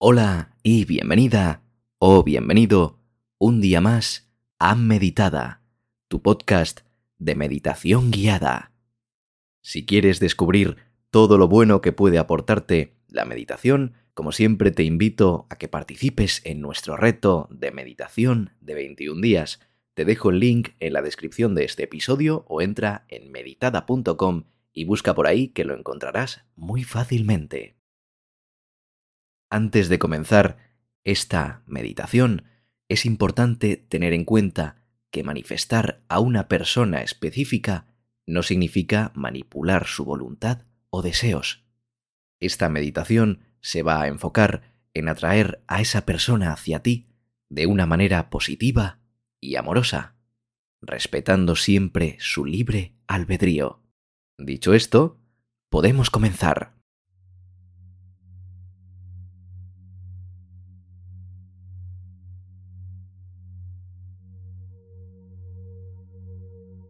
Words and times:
Hola 0.00 0.54
y 0.62 0.84
bienvenida 0.84 1.64
o 1.98 2.22
bienvenido 2.22 3.00
un 3.36 3.60
día 3.60 3.80
más 3.80 4.30
a 4.60 4.76
Meditada, 4.76 5.64
tu 6.06 6.22
podcast 6.22 6.82
de 7.18 7.34
meditación 7.34 8.12
guiada. 8.12 8.70
Si 9.60 9.86
quieres 9.86 10.20
descubrir 10.20 10.76
todo 11.10 11.36
lo 11.36 11.48
bueno 11.48 11.80
que 11.80 11.90
puede 11.90 12.18
aportarte 12.18 12.94
la 13.08 13.24
meditación, 13.24 13.94
como 14.14 14.30
siempre 14.30 14.70
te 14.70 14.84
invito 14.84 15.48
a 15.50 15.56
que 15.56 15.66
participes 15.66 16.42
en 16.44 16.60
nuestro 16.60 16.96
reto 16.96 17.48
de 17.50 17.72
meditación 17.72 18.52
de 18.60 18.74
21 18.74 19.20
días. 19.20 19.58
Te 19.94 20.04
dejo 20.04 20.30
el 20.30 20.38
link 20.38 20.68
en 20.78 20.92
la 20.92 21.02
descripción 21.02 21.56
de 21.56 21.64
este 21.64 21.82
episodio 21.82 22.44
o 22.46 22.62
entra 22.62 23.04
en 23.08 23.32
meditada.com 23.32 24.44
y 24.72 24.84
busca 24.84 25.16
por 25.16 25.26
ahí 25.26 25.48
que 25.48 25.64
lo 25.64 25.76
encontrarás 25.76 26.44
muy 26.54 26.84
fácilmente. 26.84 27.77
Antes 29.50 29.88
de 29.88 29.98
comenzar 29.98 30.58
esta 31.04 31.62
meditación, 31.66 32.44
es 32.88 33.06
importante 33.06 33.76
tener 33.76 34.12
en 34.12 34.24
cuenta 34.24 34.84
que 35.10 35.22
manifestar 35.22 36.02
a 36.08 36.20
una 36.20 36.48
persona 36.48 37.02
específica 37.02 37.86
no 38.26 38.42
significa 38.42 39.10
manipular 39.14 39.86
su 39.86 40.04
voluntad 40.04 40.66
o 40.90 41.02
deseos. 41.02 41.64
Esta 42.40 42.68
meditación 42.68 43.40
se 43.60 43.82
va 43.82 44.02
a 44.02 44.08
enfocar 44.08 44.74
en 44.94 45.08
atraer 45.08 45.62
a 45.66 45.80
esa 45.80 46.04
persona 46.04 46.52
hacia 46.52 46.82
ti 46.82 47.08
de 47.48 47.66
una 47.66 47.86
manera 47.86 48.30
positiva 48.30 49.00
y 49.40 49.56
amorosa, 49.56 50.16
respetando 50.82 51.56
siempre 51.56 52.16
su 52.20 52.44
libre 52.44 52.94
albedrío. 53.06 53.82
Dicho 54.38 54.74
esto, 54.74 55.20
podemos 55.70 56.10
comenzar. 56.10 56.77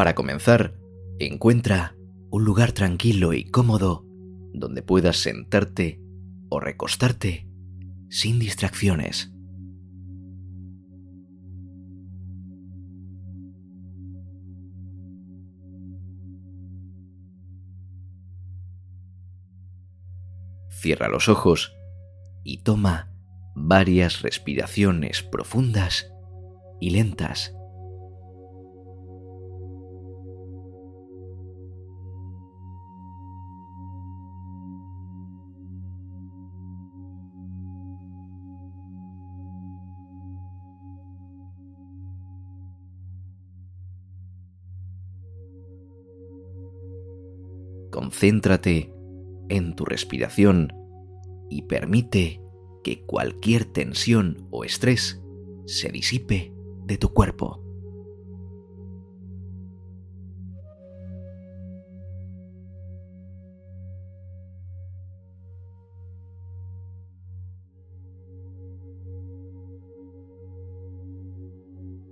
Para 0.00 0.14
comenzar, 0.14 0.78
encuentra 1.18 1.94
un 2.30 2.46
lugar 2.46 2.72
tranquilo 2.72 3.34
y 3.34 3.44
cómodo 3.44 4.06
donde 4.54 4.80
puedas 4.80 5.18
sentarte 5.18 6.00
o 6.48 6.58
recostarte 6.58 7.46
sin 8.08 8.38
distracciones. 8.38 9.30
Cierra 20.70 21.10
los 21.10 21.28
ojos 21.28 21.74
y 22.42 22.62
toma 22.62 23.12
varias 23.54 24.22
respiraciones 24.22 25.22
profundas 25.22 26.10
y 26.80 26.88
lentas. 26.88 27.54
Concéntrate 47.90 48.94
en 49.48 49.74
tu 49.74 49.84
respiración 49.84 50.72
y 51.50 51.62
permite 51.62 52.40
que 52.84 53.02
cualquier 53.04 53.64
tensión 53.64 54.46
o 54.50 54.64
estrés 54.64 55.20
se 55.66 55.90
disipe 55.90 56.54
de 56.86 56.98
tu 56.98 57.12
cuerpo. 57.12 57.64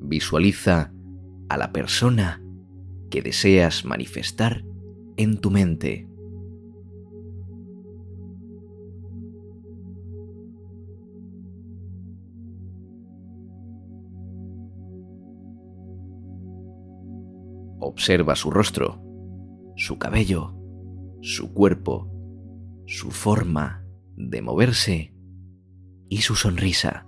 Visualiza 0.00 0.92
a 1.48 1.56
la 1.56 1.72
persona 1.72 2.42
que 3.10 3.22
deseas 3.22 3.84
manifestar 3.84 4.64
en 5.16 5.40
tu 5.40 5.50
mente. 5.50 6.08
Observa 17.80 18.34
su 18.34 18.50
rostro, 18.50 19.00
su 19.76 19.98
cabello, 19.98 20.56
su 21.20 21.52
cuerpo, 21.52 22.10
su 22.86 23.10
forma 23.10 23.84
de 24.16 24.42
moverse 24.42 25.14
y 26.08 26.18
su 26.18 26.34
sonrisa. 26.34 27.06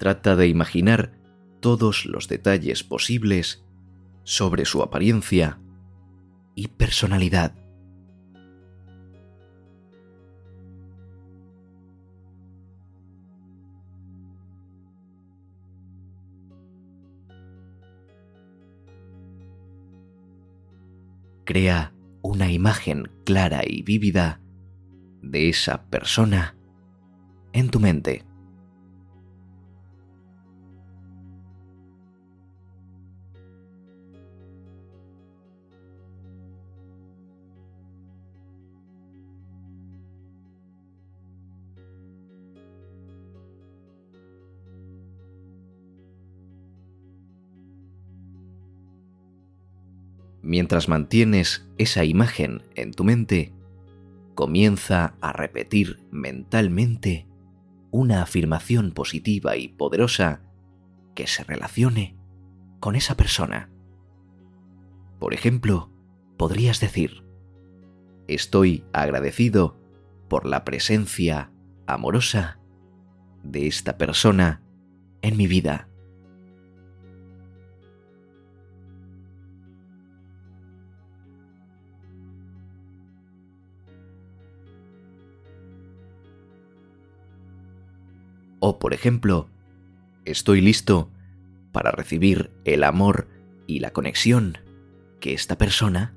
Trata 0.00 0.34
de 0.34 0.48
imaginar 0.48 1.12
todos 1.60 2.06
los 2.06 2.26
detalles 2.26 2.82
posibles 2.82 3.62
sobre 4.24 4.64
su 4.64 4.82
apariencia 4.82 5.60
y 6.54 6.68
personalidad. 6.68 7.54
Crea 21.44 21.92
una 22.22 22.50
imagen 22.50 23.10
clara 23.26 23.60
y 23.66 23.82
vívida 23.82 24.40
de 25.20 25.50
esa 25.50 25.90
persona 25.90 26.56
en 27.52 27.68
tu 27.68 27.80
mente. 27.80 28.29
Mientras 50.50 50.88
mantienes 50.88 51.70
esa 51.78 52.02
imagen 52.02 52.64
en 52.74 52.92
tu 52.92 53.04
mente, 53.04 53.54
comienza 54.34 55.14
a 55.20 55.32
repetir 55.32 56.00
mentalmente 56.10 57.28
una 57.92 58.22
afirmación 58.22 58.90
positiva 58.90 59.56
y 59.56 59.68
poderosa 59.68 60.42
que 61.14 61.28
se 61.28 61.44
relacione 61.44 62.16
con 62.80 62.96
esa 62.96 63.16
persona. 63.16 63.70
Por 65.20 65.34
ejemplo, 65.34 65.92
podrías 66.36 66.80
decir, 66.80 67.22
estoy 68.26 68.84
agradecido 68.92 69.78
por 70.28 70.46
la 70.46 70.64
presencia 70.64 71.52
amorosa 71.86 72.58
de 73.44 73.68
esta 73.68 73.98
persona 73.98 74.64
en 75.22 75.36
mi 75.36 75.46
vida. 75.46 75.89
O, 88.60 88.78
por 88.78 88.92
ejemplo, 88.92 89.48
estoy 90.26 90.60
listo 90.60 91.10
para 91.72 91.90
recibir 91.90 92.50
el 92.64 92.84
amor 92.84 93.28
y 93.66 93.80
la 93.80 93.92
conexión 93.92 94.58
que 95.18 95.32
esta 95.32 95.56
persona 95.56 96.14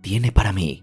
tiene 0.00 0.32
para 0.32 0.52
mí. 0.52 0.82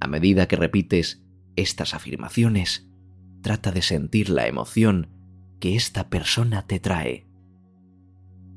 A 0.00 0.08
medida 0.08 0.46
que 0.46 0.56
repites 0.56 1.22
estas 1.56 1.94
afirmaciones, 1.94 2.88
trata 3.42 3.72
de 3.72 3.82
sentir 3.82 4.30
la 4.30 4.46
emoción 4.46 5.08
que 5.60 5.76
esta 5.76 6.08
persona 6.08 6.66
te 6.66 6.80
trae. 6.80 7.26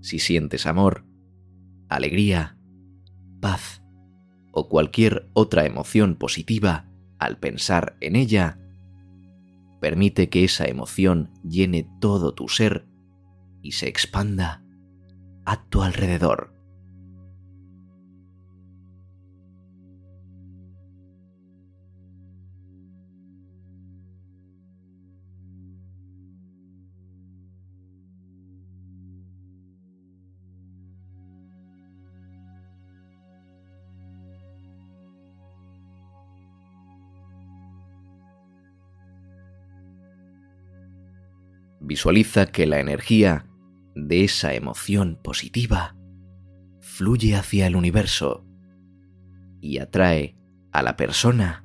Si 0.02 0.20
sientes 0.20 0.66
amor, 0.66 1.06
alegría, 1.90 2.58
paz 3.42 3.84
o 4.52 4.70
cualquier 4.70 5.30
otra 5.34 5.66
emoción 5.66 6.16
positiva 6.16 6.88
al 7.20 7.38
pensar 7.38 7.98
en 8.02 8.16
ella, 8.16 8.60
permite 9.82 10.30
que 10.30 10.44
esa 10.44 10.66
emoción 10.66 11.32
llene 11.44 11.88
todo 12.00 12.34
tu 12.34 12.48
ser 12.48 12.88
y 13.62 13.74
se 13.74 13.88
expanda 13.88 14.64
a 15.46 15.64
tu 15.66 15.84
alrededor. 15.84 16.55
Visualiza 41.86 42.48
que 42.48 42.66
la 42.66 42.80
energía 42.80 43.46
de 43.94 44.24
esa 44.24 44.56
emoción 44.56 45.20
positiva 45.24 45.96
fluye 46.82 47.36
hacia 47.36 47.68
el 47.68 47.76
universo 47.76 48.44
y 49.62 49.78
atrae 49.78 50.36
a 50.72 50.82
la 50.82 50.98
persona 50.98 51.64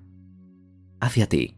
hacia 1.01 1.27
ti. 1.27 1.57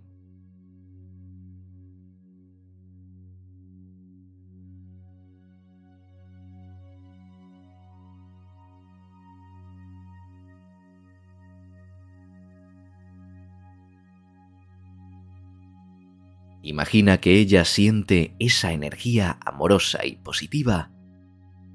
Imagina 16.63 17.21
que 17.21 17.39
ella 17.39 17.65
siente 17.65 18.37
esa 18.39 18.73
energía 18.73 19.39
amorosa 19.45 20.07
y 20.07 20.17
positiva 20.17 20.93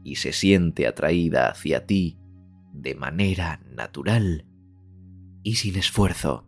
y 0.03 0.15
se 0.15 0.31
siente 0.31 0.87
atraída 0.87 1.49
hacia 1.49 1.85
ti 1.85 2.17
de 2.71 2.95
manera 2.95 3.59
natural 3.69 4.45
y 5.43 5.55
sin 5.55 5.75
esfuerzo. 5.75 6.46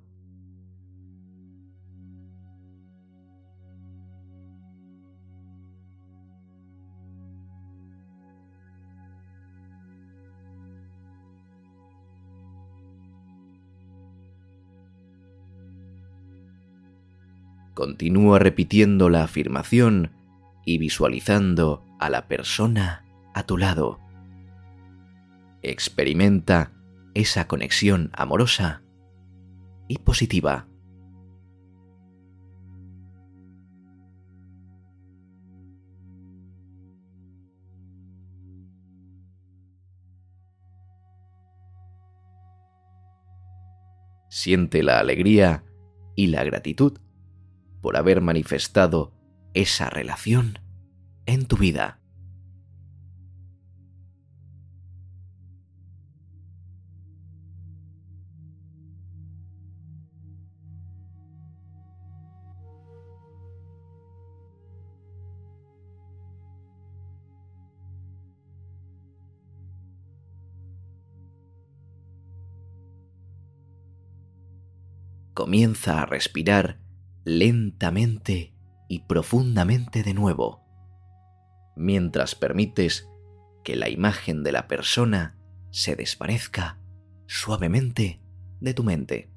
Continúa 17.79 18.39
repitiendo 18.39 19.09
la 19.09 19.23
afirmación 19.23 20.11
y 20.65 20.79
visualizando 20.79 21.85
a 21.97 22.09
la 22.09 22.27
persona 22.27 23.05
a 23.33 23.43
tu 23.43 23.57
lado. 23.57 24.01
Experimenta 25.61 26.73
esa 27.13 27.47
conexión 27.47 28.11
amorosa 28.11 28.83
y 29.87 29.99
positiva. 29.99 30.67
Siente 44.27 44.83
la 44.83 44.99
alegría 44.99 45.63
y 46.17 46.27
la 46.27 46.43
gratitud 46.43 46.99
por 47.81 47.97
haber 47.97 48.21
manifestado 48.21 49.13
esa 49.53 49.89
relación 49.89 50.59
en 51.25 51.45
tu 51.45 51.57
vida. 51.57 51.99
Comienza 75.33 76.01
a 76.01 76.05
respirar 76.05 76.88
lentamente 77.23 78.53
y 78.87 78.99
profundamente 79.01 80.03
de 80.03 80.13
nuevo, 80.13 80.63
mientras 81.75 82.35
permites 82.35 83.07
que 83.63 83.75
la 83.75 83.89
imagen 83.89 84.43
de 84.43 84.51
la 84.51 84.67
persona 84.67 85.37
se 85.71 85.95
desvanezca 85.95 86.79
suavemente 87.27 88.21
de 88.59 88.73
tu 88.73 88.83
mente. 88.83 89.29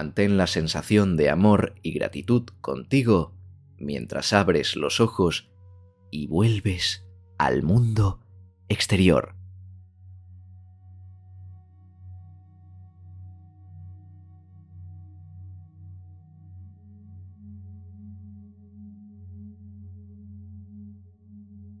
Mantén 0.00 0.38
la 0.38 0.46
sensación 0.46 1.18
de 1.18 1.28
amor 1.28 1.74
y 1.82 1.92
gratitud 1.92 2.44
contigo 2.62 3.34
mientras 3.76 4.32
abres 4.32 4.74
los 4.74 4.98
ojos 4.98 5.50
y 6.10 6.26
vuelves 6.26 7.06
al 7.36 7.62
mundo 7.62 8.24
exterior. 8.70 9.34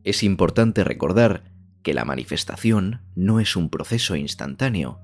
Es 0.04 0.22
importante 0.22 0.84
recordar 0.84 1.54
que 1.82 1.94
la 1.94 2.04
manifestación 2.04 3.00
no 3.14 3.40
es 3.40 3.56
un 3.56 3.70
proceso 3.70 4.14
instantáneo, 4.14 5.00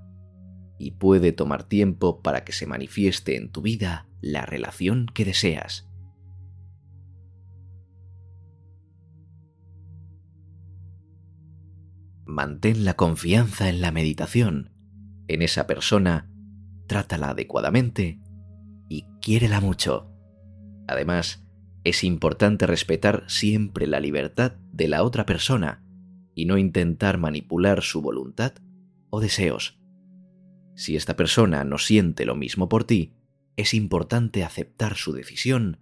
y 0.78 0.92
puede 0.92 1.32
tomar 1.32 1.64
tiempo 1.64 2.22
para 2.22 2.44
que 2.44 2.52
se 2.52 2.66
manifieste 2.66 3.36
en 3.36 3.50
tu 3.50 3.62
vida 3.62 4.06
la 4.20 4.46
relación 4.46 5.06
que 5.06 5.24
deseas. 5.24 5.88
Mantén 12.24 12.84
la 12.84 12.94
confianza 12.94 13.68
en 13.68 13.80
la 13.80 13.92
meditación, 13.92 14.72
en 15.28 15.42
esa 15.42 15.66
persona, 15.66 16.28
trátala 16.86 17.30
adecuadamente 17.30 18.20
y 18.88 19.06
quiérela 19.20 19.60
mucho. 19.60 20.12
Además, 20.88 21.46
es 21.84 22.02
importante 22.02 22.66
respetar 22.66 23.24
siempre 23.28 23.86
la 23.86 24.00
libertad 24.00 24.56
de 24.72 24.88
la 24.88 25.04
otra 25.04 25.24
persona 25.24 25.84
y 26.34 26.46
no 26.46 26.58
intentar 26.58 27.16
manipular 27.16 27.82
su 27.82 28.02
voluntad 28.02 28.54
o 29.08 29.20
deseos. 29.20 29.80
Si 30.76 30.94
esta 30.94 31.16
persona 31.16 31.64
no 31.64 31.78
siente 31.78 32.26
lo 32.26 32.36
mismo 32.36 32.68
por 32.68 32.84
ti, 32.84 33.14
es 33.56 33.72
importante 33.72 34.44
aceptar 34.44 34.94
su 34.94 35.12
decisión 35.12 35.80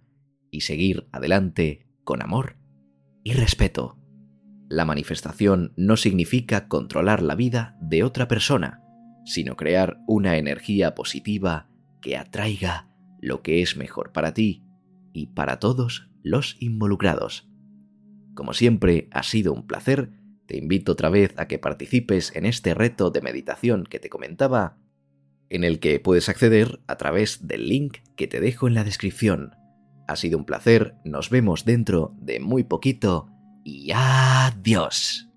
y 0.49 0.61
seguir 0.61 1.09
adelante 1.11 1.85
con 2.05 2.23
amor 2.23 2.55
y 3.23 3.33
respeto. 3.33 3.99
La 4.69 4.85
manifestación 4.85 5.73
no 5.75 5.97
significa 5.97 6.69
controlar 6.69 7.21
la 7.21 7.35
vida 7.35 7.77
de 7.81 8.03
otra 8.03 8.29
persona, 8.29 8.81
sino 9.25 9.57
crear 9.57 9.99
una 10.07 10.37
energía 10.37 10.95
positiva 10.95 11.69
que 12.01 12.15
atraiga 12.15 12.89
lo 13.19 13.41
que 13.41 13.61
es 13.61 13.75
mejor 13.75 14.13
para 14.13 14.33
ti 14.33 14.63
y 15.11 15.27
para 15.27 15.59
todos 15.59 16.09
los 16.23 16.55
involucrados. 16.61 17.49
Como 18.33 18.53
siempre, 18.53 19.09
ha 19.11 19.23
sido 19.23 19.51
un 19.51 19.67
placer. 19.67 20.11
Te 20.45 20.57
invito 20.57 20.93
otra 20.93 21.09
vez 21.09 21.33
a 21.37 21.47
que 21.47 21.59
participes 21.59 22.33
en 22.35 22.45
este 22.45 22.73
reto 22.73 23.11
de 23.11 23.21
meditación 23.21 23.83
que 23.83 23.99
te 23.99 24.09
comentaba 24.09 24.77
en 25.49 25.63
el 25.63 25.79
que 25.79 25.99
puedes 25.99 26.29
acceder 26.29 26.79
a 26.87 26.97
través 26.97 27.47
del 27.47 27.67
link 27.67 27.97
que 28.15 28.27
te 28.27 28.39
dejo 28.39 28.67
en 28.67 28.73
la 28.73 28.83
descripción. 28.83 29.55
Ha 30.07 30.15
sido 30.15 30.37
un 30.37 30.45
placer, 30.45 30.95
nos 31.03 31.29
vemos 31.29 31.65
dentro 31.65 32.15
de 32.19 32.39
muy 32.39 32.63
poquito 32.63 33.29
y 33.63 33.91
adiós. 33.93 35.29